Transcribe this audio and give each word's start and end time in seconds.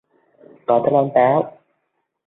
tôi 0.67 0.79
thích 0.83 0.91
bánh 0.97 1.09
táo 1.13 1.57